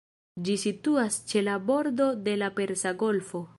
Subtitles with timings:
[0.45, 3.47] Ĝi situas ĉe la bordo de la Persa Golfo.